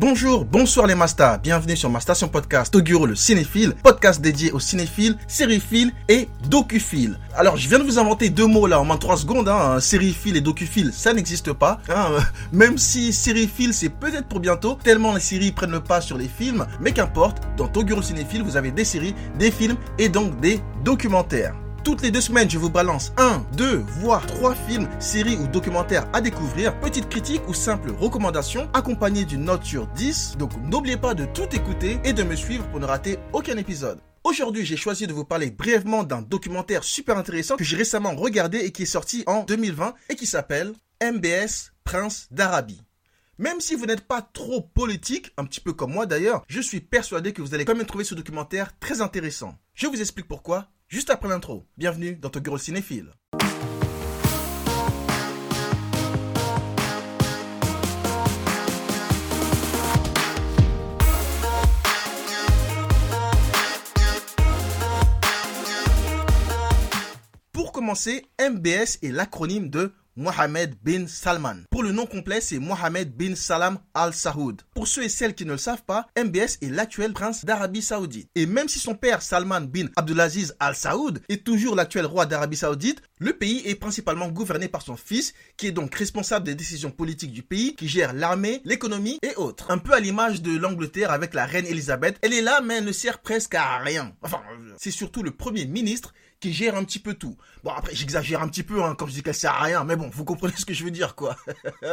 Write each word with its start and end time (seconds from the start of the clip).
Bonjour, 0.00 0.44
bonsoir 0.44 0.86
les 0.86 0.94
Mastas, 0.94 1.38
bienvenue 1.38 1.76
sur 1.76 1.90
ma 1.90 1.98
station 1.98 2.28
podcast 2.28 2.72
Toguro 2.72 3.04
le 3.04 3.16
cinéphile, 3.16 3.74
podcast 3.82 4.20
dédié 4.20 4.52
aux 4.52 4.60
cinéphiles, 4.60 5.18
sériphiles 5.26 5.92
et 6.08 6.28
docuphiles. 6.48 7.18
Alors 7.34 7.56
je 7.56 7.68
viens 7.68 7.80
de 7.80 7.82
vous 7.82 7.98
inventer 7.98 8.30
deux 8.30 8.46
mots 8.46 8.68
là 8.68 8.80
en 8.80 8.84
moins 8.84 8.94
de 8.94 9.00
3 9.00 9.16
secondes, 9.16 9.48
hein, 9.48 9.78
et 9.80 10.40
docuphile, 10.40 10.92
ça 10.92 11.12
n'existe 11.12 11.52
pas. 11.52 11.80
Hein, 11.88 12.10
même 12.52 12.78
si 12.78 13.12
sériephile 13.12 13.74
c'est 13.74 13.88
peut-être 13.88 14.28
pour 14.28 14.38
bientôt, 14.38 14.78
tellement 14.84 15.14
les 15.14 15.20
séries 15.20 15.50
prennent 15.50 15.72
le 15.72 15.80
pas 15.80 16.00
sur 16.00 16.16
les 16.16 16.28
films, 16.28 16.64
mais 16.80 16.92
qu'importe, 16.92 17.42
dans 17.56 17.66
Toguro 17.66 18.00
cinéphile 18.00 18.44
vous 18.44 18.56
avez 18.56 18.70
des 18.70 18.84
séries, 18.84 19.16
des 19.36 19.50
films 19.50 19.78
et 19.98 20.08
donc 20.08 20.38
des 20.38 20.60
documentaires. 20.84 21.56
Toutes 21.88 22.02
les 22.02 22.10
deux 22.10 22.20
semaines, 22.20 22.50
je 22.50 22.58
vous 22.58 22.68
balance 22.68 23.14
un, 23.16 23.46
deux, 23.56 23.78
voire 23.78 24.26
trois 24.26 24.54
films, 24.54 24.86
séries 25.00 25.38
ou 25.38 25.46
documentaires 25.46 26.06
à 26.12 26.20
découvrir, 26.20 26.78
petite 26.80 27.08
critique 27.08 27.40
ou 27.48 27.54
simple 27.54 27.92
recommandation, 27.92 28.68
accompagnées 28.74 29.24
d'une 29.24 29.44
note 29.44 29.64
sur 29.64 29.86
10. 29.86 30.36
Donc 30.38 30.50
n'oubliez 30.64 30.98
pas 30.98 31.14
de 31.14 31.24
tout 31.24 31.48
écouter 31.56 31.98
et 32.04 32.12
de 32.12 32.22
me 32.24 32.36
suivre 32.36 32.68
pour 32.68 32.78
ne 32.78 32.84
rater 32.84 33.18
aucun 33.32 33.56
épisode. 33.56 34.02
Aujourd'hui, 34.22 34.66
j'ai 34.66 34.76
choisi 34.76 35.06
de 35.06 35.14
vous 35.14 35.24
parler 35.24 35.50
brièvement 35.50 36.04
d'un 36.04 36.20
documentaire 36.20 36.84
super 36.84 37.16
intéressant 37.16 37.56
que 37.56 37.64
j'ai 37.64 37.78
récemment 37.78 38.14
regardé 38.14 38.58
et 38.58 38.70
qui 38.70 38.82
est 38.82 38.84
sorti 38.84 39.24
en 39.26 39.44
2020 39.44 39.94
et 40.10 40.14
qui 40.14 40.26
s'appelle 40.26 40.74
MBS 41.02 41.72
Prince 41.84 42.28
d'Arabie. 42.30 42.82
Même 43.38 43.62
si 43.62 43.74
vous 43.74 43.86
n'êtes 43.86 44.06
pas 44.06 44.20
trop 44.20 44.60
politique, 44.60 45.32
un 45.38 45.46
petit 45.46 45.60
peu 45.62 45.72
comme 45.72 45.94
moi 45.94 46.04
d'ailleurs, 46.04 46.44
je 46.48 46.60
suis 46.60 46.80
persuadé 46.80 47.32
que 47.32 47.40
vous 47.40 47.54
allez 47.54 47.64
quand 47.64 47.74
même 47.74 47.86
trouver 47.86 48.04
ce 48.04 48.14
documentaire 48.14 48.78
très 48.78 49.00
intéressant. 49.00 49.54
Je 49.72 49.86
vous 49.86 50.02
explique 50.02 50.28
pourquoi 50.28 50.68
juste 50.88 51.10
après 51.10 51.28
l'intro. 51.28 51.66
Bienvenue 51.76 52.16
dans 52.16 52.30
ton 52.30 52.40
gros 52.40 52.58
cinéphile. 52.58 53.12
Pour 67.52 67.72
commencer, 67.72 68.26
MBS 68.40 68.98
est 69.02 69.12
l'acronyme 69.12 69.68
de 69.68 69.92
Mohamed 70.18 70.74
bin 70.82 71.06
Salman. 71.06 71.58
Pour 71.70 71.84
le 71.84 71.92
nom 71.92 72.04
complet, 72.04 72.40
c'est 72.40 72.58
Mohamed 72.58 73.16
bin 73.16 73.36
Salam 73.36 73.78
Al 73.94 74.12
Saoud. 74.12 74.62
Pour 74.74 74.88
ceux 74.88 75.04
et 75.04 75.08
celles 75.08 75.36
qui 75.36 75.44
ne 75.44 75.52
le 75.52 75.58
savent 75.58 75.84
pas, 75.84 76.08
MBS 76.18 76.58
est 76.60 76.72
l'actuel 76.72 77.12
prince 77.12 77.44
d'Arabie 77.44 77.82
Saoudite. 77.82 78.28
Et 78.34 78.44
même 78.44 78.68
si 78.68 78.80
son 78.80 78.96
père 78.96 79.22
Salman 79.22 79.60
bin 79.60 79.86
Abdulaziz 79.94 80.56
Al 80.58 80.74
Saoud 80.74 81.22
est 81.28 81.44
toujours 81.44 81.76
l'actuel 81.76 82.04
roi 82.04 82.26
d'Arabie 82.26 82.56
Saoudite, 82.56 83.00
le 83.20 83.32
pays 83.32 83.62
est 83.64 83.76
principalement 83.76 84.26
gouverné 84.26 84.66
par 84.66 84.82
son 84.82 84.96
fils, 84.96 85.34
qui 85.56 85.68
est 85.68 85.72
donc 85.72 85.94
responsable 85.94 86.46
des 86.46 86.56
décisions 86.56 86.90
politiques 86.90 87.32
du 87.32 87.44
pays, 87.44 87.76
qui 87.76 87.86
gère 87.86 88.12
l'armée, 88.12 88.60
l'économie 88.64 89.20
et 89.22 89.36
autres. 89.36 89.70
Un 89.70 89.78
peu 89.78 89.92
à 89.92 90.00
l'image 90.00 90.42
de 90.42 90.56
l'Angleterre 90.58 91.12
avec 91.12 91.32
la 91.32 91.46
reine 91.46 91.66
Elisabeth, 91.66 92.18
elle 92.22 92.34
est 92.34 92.42
là 92.42 92.60
mais 92.60 92.78
elle 92.78 92.84
ne 92.84 92.92
sert 92.92 93.20
presque 93.20 93.54
à 93.54 93.78
rien. 93.78 94.12
Enfin, 94.22 94.40
c'est 94.78 94.90
surtout 94.90 95.22
le 95.22 95.30
premier 95.30 95.64
ministre 95.66 96.12
qui 96.40 96.52
gère 96.52 96.76
un 96.76 96.84
petit 96.84 96.98
peu 96.98 97.14
tout. 97.14 97.36
Bon, 97.64 97.70
après, 97.70 97.94
j'exagère 97.94 98.42
un 98.42 98.48
petit 98.48 98.62
peu 98.62 98.82
hein, 98.82 98.94
quand 98.96 99.06
je 99.06 99.12
dis 99.12 99.22
qu'elle 99.22 99.34
sert 99.34 99.52
à 99.52 99.62
rien, 99.62 99.84
mais 99.84 99.96
bon, 99.96 100.08
vous 100.12 100.24
comprenez 100.24 100.54
ce 100.56 100.64
que 100.66 100.74
je 100.74 100.84
veux 100.84 100.90
dire, 100.90 101.14
quoi. 101.14 101.36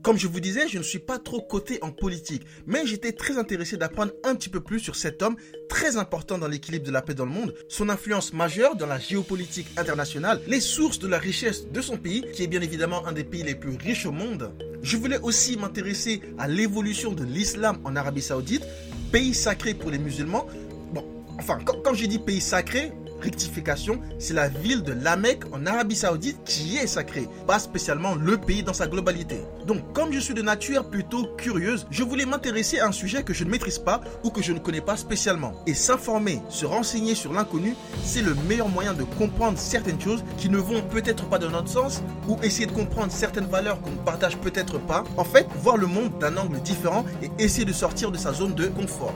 Comme 0.00 0.18
je 0.18 0.26
vous 0.26 0.40
disais, 0.40 0.68
je 0.68 0.78
ne 0.78 0.82
suis 0.82 0.98
pas 0.98 1.18
trop 1.18 1.40
coté 1.40 1.78
en 1.82 1.90
politique, 1.90 2.44
mais 2.66 2.86
j'étais 2.86 3.12
très 3.12 3.36
intéressé 3.36 3.76
d'apprendre 3.76 4.12
un 4.24 4.34
petit 4.34 4.48
peu 4.48 4.60
plus 4.60 4.80
sur 4.80 4.96
cet 4.96 5.22
homme 5.22 5.36
très 5.68 5.96
important 5.96 6.38
dans 6.38 6.48
l'équilibre 6.48 6.86
de 6.86 6.90
la 6.90 7.02
paix 7.02 7.14
dans 7.14 7.26
le 7.26 7.30
monde, 7.30 7.54
son 7.68 7.88
influence 7.88 8.32
majeure 8.32 8.74
dans 8.74 8.86
la 8.86 8.98
géopolitique 8.98 9.68
internationale, 9.76 10.40
les 10.46 10.60
sources 10.60 10.98
de 10.98 11.08
la 11.08 11.18
richesse 11.18 11.68
de 11.68 11.80
son 11.80 11.98
pays, 11.98 12.24
qui 12.32 12.42
est 12.42 12.46
bien 12.46 12.62
évidemment 12.62 13.06
un 13.06 13.12
des 13.12 13.24
pays 13.24 13.42
les 13.42 13.54
plus 13.54 13.76
riches 13.76 14.06
au 14.06 14.12
monde. 14.12 14.50
Je 14.82 14.96
voulais 14.96 15.18
aussi 15.18 15.56
m'intéresser 15.56 16.22
à 16.38 16.48
l'évolution 16.48 17.12
de 17.12 17.24
l'islam 17.24 17.78
en 17.84 17.94
Arabie 17.94 18.22
Saoudite, 18.22 18.64
pays 19.12 19.34
sacré 19.34 19.74
pour 19.74 19.90
les 19.90 19.98
musulmans. 19.98 20.46
Bon, 20.92 21.04
enfin, 21.38 21.58
quand, 21.64 21.80
quand 21.84 21.94
j'ai 21.94 22.08
dit 22.08 22.18
pays 22.18 22.40
sacré, 22.40 22.92
rectification, 23.22 24.00
c'est 24.18 24.34
la 24.34 24.48
ville 24.48 24.82
de 24.82 24.92
Lamec 24.92 25.44
en 25.52 25.64
Arabie 25.66 25.96
Saoudite 25.96 26.38
qui 26.44 26.76
est 26.76 26.86
sacrée, 26.86 27.28
pas 27.46 27.58
spécialement 27.58 28.14
le 28.14 28.36
pays 28.36 28.62
dans 28.62 28.72
sa 28.72 28.86
globalité. 28.86 29.40
Donc 29.66 29.92
comme 29.92 30.12
je 30.12 30.18
suis 30.18 30.34
de 30.34 30.42
nature 30.42 30.90
plutôt 30.90 31.26
curieuse, 31.36 31.86
je 31.90 32.02
voulais 32.02 32.26
m'intéresser 32.26 32.80
à 32.80 32.86
un 32.86 32.92
sujet 32.92 33.22
que 33.22 33.32
je 33.32 33.44
ne 33.44 33.50
maîtrise 33.50 33.78
pas 33.78 34.00
ou 34.24 34.30
que 34.30 34.42
je 34.42 34.52
ne 34.52 34.58
connais 34.58 34.80
pas 34.80 34.96
spécialement. 34.96 35.54
Et 35.66 35.74
s'informer, 35.74 36.40
se 36.48 36.66
renseigner 36.66 37.14
sur 37.14 37.32
l'inconnu, 37.32 37.74
c'est 38.04 38.22
le 38.22 38.34
meilleur 38.48 38.68
moyen 38.68 38.94
de 38.94 39.04
comprendre 39.04 39.58
certaines 39.58 40.00
choses 40.00 40.24
qui 40.36 40.48
ne 40.48 40.58
vont 40.58 40.82
peut-être 40.82 41.28
pas 41.28 41.38
dans 41.38 41.50
notre 41.50 41.68
sens 41.68 42.02
ou 42.28 42.36
essayer 42.42 42.66
de 42.66 42.72
comprendre 42.72 43.12
certaines 43.12 43.46
valeurs 43.46 43.80
qu'on 43.80 43.90
ne 43.90 44.04
partage 44.04 44.36
peut-être 44.38 44.78
pas. 44.78 45.04
En 45.16 45.24
fait, 45.24 45.46
voir 45.62 45.76
le 45.76 45.86
monde 45.86 46.18
d'un 46.18 46.36
angle 46.36 46.60
différent 46.60 47.04
et 47.22 47.30
essayer 47.42 47.64
de 47.64 47.72
sortir 47.72 48.10
de 48.10 48.18
sa 48.18 48.32
zone 48.32 48.54
de 48.54 48.66
confort. 48.66 49.14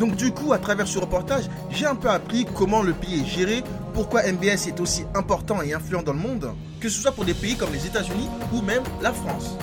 Donc 0.00 0.16
du 0.16 0.32
coup, 0.32 0.54
à 0.54 0.58
travers 0.58 0.88
ce 0.88 0.98
reportage, 0.98 1.44
j'ai 1.68 1.84
un 1.84 1.94
peu 1.94 2.08
appris 2.08 2.46
comment 2.56 2.82
le 2.82 2.94
pays 2.94 3.20
est 3.20 3.26
géré, 3.26 3.62
pourquoi 3.92 4.22
MBS 4.22 4.66
est 4.66 4.80
aussi 4.80 5.04
important 5.14 5.60
et 5.60 5.74
influent 5.74 6.02
dans 6.02 6.14
le 6.14 6.18
monde, 6.18 6.54
que 6.80 6.88
ce 6.88 7.02
soit 7.02 7.12
pour 7.12 7.26
des 7.26 7.34
pays 7.34 7.54
comme 7.54 7.70
les 7.70 7.86
États-Unis 7.86 8.28
ou 8.54 8.62
même 8.62 8.82
la 9.02 9.12
France. 9.12 9.56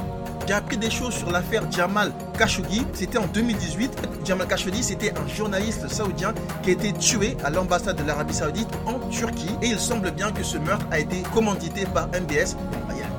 J'ai 0.48 0.54
appris 0.54 0.78
des 0.78 0.92
choses 0.92 1.16
sur 1.16 1.32
l'affaire 1.32 1.70
Jamal 1.72 2.14
Khashoggi. 2.38 2.86
C'était 2.94 3.18
en 3.18 3.26
2018. 3.28 3.92
Jamal 4.24 4.48
Khashoggi, 4.48 4.82
c'était 4.82 5.12
un 5.18 5.28
journaliste 5.28 5.90
saoudien 5.90 6.34
qui 6.64 6.70
a 6.70 6.74
été 6.74 6.94
tué 6.94 7.36
à 7.44 7.50
l'ambassade 7.50 7.98
de 7.98 8.08
l'Arabie 8.08 8.34
Saoudite 8.34 8.70
en 8.86 9.00
Turquie. 9.10 9.50
Et 9.62 9.68
il 9.68 9.80
semble 9.80 10.12
bien 10.12 10.32
que 10.32 10.44
ce 10.44 10.58
meurtre 10.58 10.86
a 10.90 11.00
été 11.00 11.22
commandité 11.34 11.86
par 11.94 12.08
MBS 12.08 12.56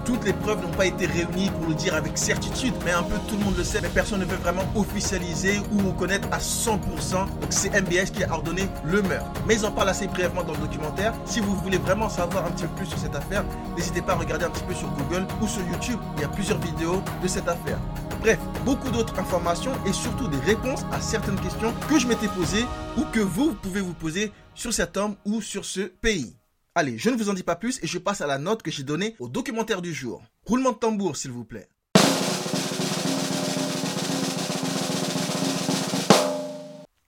toutes 0.08 0.24
les 0.24 0.32
preuves 0.32 0.62
n'ont 0.62 0.70
pas 0.70 0.86
été 0.86 1.04
réunies 1.04 1.50
pour 1.50 1.68
le 1.68 1.74
dire 1.74 1.94
avec 1.94 2.16
certitude, 2.16 2.72
mais 2.82 2.92
un 2.92 3.02
peu 3.02 3.16
tout 3.28 3.36
le 3.36 3.44
monde 3.44 3.58
le 3.58 3.62
sait, 3.62 3.82
mais 3.82 3.90
personne 3.90 4.20
ne 4.20 4.24
veut 4.24 4.38
vraiment 4.38 4.64
officialiser 4.74 5.60
ou 5.70 5.86
reconnaître 5.86 6.26
à 6.32 6.38
100%. 6.38 6.78
Donc 7.12 7.50
c'est 7.50 7.78
MBS 7.78 8.10
qui 8.10 8.24
a 8.24 8.32
ordonné 8.32 8.62
le 8.84 9.02
meurtre. 9.02 9.30
Mais 9.46 9.56
ils 9.56 9.66
en 9.66 9.70
parlent 9.70 9.90
assez 9.90 10.06
brièvement 10.06 10.42
dans 10.44 10.54
le 10.54 10.60
documentaire. 10.60 11.12
Si 11.26 11.40
vous 11.40 11.54
voulez 11.56 11.76
vraiment 11.76 12.08
savoir 12.08 12.46
un 12.46 12.50
petit 12.52 12.62
peu 12.62 12.76
plus 12.76 12.86
sur 12.86 12.98
cette 12.98 13.14
affaire, 13.14 13.44
n'hésitez 13.76 14.00
pas 14.00 14.14
à 14.14 14.16
regarder 14.16 14.46
un 14.46 14.50
petit 14.50 14.64
peu 14.64 14.72
sur 14.72 14.88
Google 14.92 15.26
ou 15.42 15.46
sur 15.46 15.60
YouTube. 15.70 16.00
Il 16.16 16.22
y 16.22 16.24
a 16.24 16.28
plusieurs 16.28 16.58
vidéos 16.58 17.02
de 17.22 17.28
cette 17.28 17.46
affaire. 17.46 17.78
Bref, 18.22 18.38
beaucoup 18.64 18.88
d'autres 18.88 19.18
informations 19.20 19.72
et 19.84 19.92
surtout 19.92 20.28
des 20.28 20.40
réponses 20.40 20.86
à 20.90 21.02
certaines 21.02 21.38
questions 21.38 21.74
que 21.86 21.98
je 21.98 22.06
m'étais 22.06 22.28
posées 22.28 22.64
ou 22.96 23.02
que 23.12 23.20
vous 23.20 23.52
pouvez 23.52 23.82
vous 23.82 23.92
poser 23.92 24.32
sur 24.54 24.72
cet 24.72 24.96
homme 24.96 25.16
ou 25.26 25.42
sur 25.42 25.66
ce 25.66 25.80
pays. 25.80 26.37
Allez, 26.80 26.96
je 26.96 27.10
ne 27.10 27.16
vous 27.16 27.28
en 27.28 27.34
dis 27.34 27.42
pas 27.42 27.56
plus 27.56 27.80
et 27.82 27.88
je 27.88 27.98
passe 27.98 28.20
à 28.20 28.28
la 28.28 28.38
note 28.38 28.62
que 28.62 28.70
j'ai 28.70 28.84
donnée 28.84 29.16
au 29.18 29.26
documentaire 29.26 29.82
du 29.82 29.92
jour. 29.92 30.22
Roulement 30.44 30.70
de 30.70 30.76
tambour, 30.76 31.16
s'il 31.16 31.32
vous 31.32 31.44
plaît. 31.44 31.68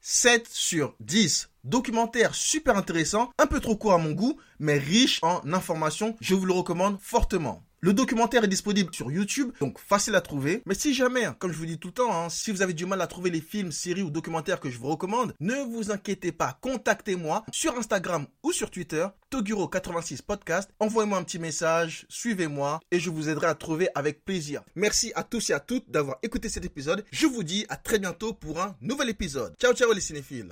7 0.01 0.49
sur 0.51 0.97
10. 0.99 1.51
Documentaire 1.63 2.35
super 2.35 2.77
intéressant, 2.77 3.31
un 3.39 3.47
peu 3.47 3.61
trop 3.61 3.77
court 3.77 3.93
à 3.93 3.99
mon 3.99 4.11
goût, 4.11 4.41
mais 4.59 4.77
riche 4.77 5.21
en 5.23 5.41
informations. 5.53 6.17
Je 6.21 6.35
vous 6.35 6.47
le 6.47 6.53
recommande 6.53 6.99
fortement. 7.01 7.63
Le 7.83 7.95
documentaire 7.95 8.45
est 8.45 8.49
disponible 8.49 8.95
sur 8.95 9.11
YouTube, 9.11 9.53
donc 9.59 9.79
facile 9.79 10.15
à 10.15 10.21
trouver. 10.21 10.63
Mais 10.67 10.75
si 10.75 10.93
jamais, 10.93 11.25
hein, 11.25 11.35
comme 11.39 11.51
je 11.51 11.57
vous 11.57 11.65
dis 11.65 11.79
tout 11.79 11.89
le 11.89 11.95
temps, 11.95 12.13
hein, 12.13 12.29
si 12.29 12.51
vous 12.51 12.61
avez 12.61 12.75
du 12.75 12.85
mal 12.85 13.01
à 13.01 13.07
trouver 13.07 13.31
les 13.31 13.41
films, 13.41 13.73
séries 13.73 14.03
ou 14.03 14.11
documentaires 14.11 14.61
que 14.61 14.69
je 14.69 14.77
vous 14.77 14.89
recommande, 14.89 15.33
ne 15.41 15.55
vous 15.65 15.91
inquiétez 15.91 16.31
pas, 16.31 16.59
contactez-moi 16.61 17.43
sur 17.53 17.79
Instagram 17.79 18.27
ou 18.43 18.53
sur 18.53 18.71
Twitter, 18.71 19.07
Toguro86 19.33 20.21
Podcast. 20.21 20.69
Envoyez-moi 20.79 21.17
un 21.17 21.25
petit 21.25 21.39
message, 21.39 22.05
suivez-moi 22.11 22.81
et 22.91 23.01
je 23.01 23.09
vous 23.09 23.31
aiderai 23.31 23.47
à 23.47 23.55
trouver 23.55 23.89
avec 23.95 24.27
plaisir. 24.27 24.61
Merci 24.75 25.13
à 25.15 25.23
tous 25.23 25.49
et 25.49 25.55
à 25.55 25.61
toutes 25.61 25.91
d'avoir 25.91 26.19
écouté 26.23 26.51
cet 26.51 26.67
épisode. 26.67 27.03
Je 27.11 27.27
vous 27.27 27.43
dis 27.43 27.65
à 27.71 27.77
très 27.77 27.99
bientôt 27.99 28.35
pour 28.35 28.61
un 28.61 28.77
nouvel 28.83 29.09
épisode. 29.09 29.55
Ciao 29.59 29.73
ciao 29.73 29.91
les 29.95 30.03
cinéphiles 30.03 30.49